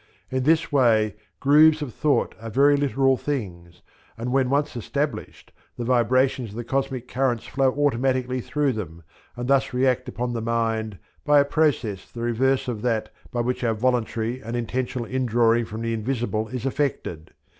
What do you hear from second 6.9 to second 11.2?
currents flow automatically through them and thus react upon the mind